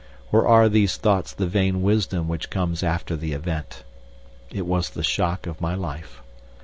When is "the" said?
1.31-1.45, 3.15-3.33, 4.89-5.03